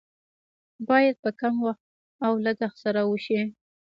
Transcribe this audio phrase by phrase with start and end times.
[0.89, 1.85] باید په کم وخت
[2.25, 3.41] او لګښت سره وشي.